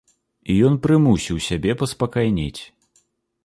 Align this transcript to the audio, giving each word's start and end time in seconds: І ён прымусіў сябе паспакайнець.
І 0.53 0.55
ён 0.69 0.77
прымусіў 0.87 1.37
сябе 1.49 1.77
паспакайнець. 1.85 2.59